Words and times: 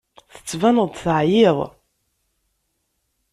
Tettbaneḍ-d 0.33 0.95
teɛyiḍ. 1.03 1.57